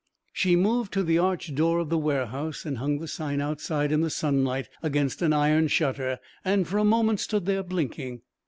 [0.33, 4.01] She moved to the arched door of the warehouse and hung the sign outside in
[4.01, 8.23] the sunlight against an iron shutter and for a moment stood there blinking.